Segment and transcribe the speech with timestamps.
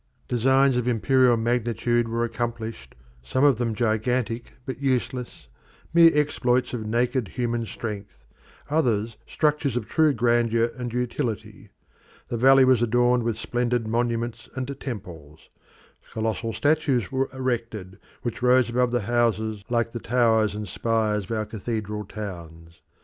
[0.27, 5.47] Designs of imperial magnitude were accomplished, some of them gigantic but useless,
[5.93, 8.25] mere exploits of naked human strength,
[8.67, 11.69] others structures of true grandeur and utility.
[12.29, 15.49] The valley was adorned with splendid monuments and temples;
[16.11, 21.31] colossal statues were erected, which rose above the houses like the towers and spires of
[21.37, 22.81] our cathedral towns.